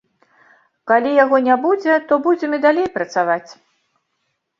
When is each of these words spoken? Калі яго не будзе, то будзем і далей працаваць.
Калі 0.91 1.11
яго 1.23 1.37
не 1.47 1.57
будзе, 1.65 1.93
то 2.11 2.19
будзем 2.25 2.51
і 2.59 2.61
далей 2.65 2.87
працаваць. 2.97 3.49